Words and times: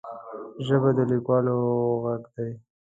ژبه 0.65 0.89
د 0.97 0.99
لیکوالو 1.11 1.55
غږ 2.03 2.23
دی 2.35 2.49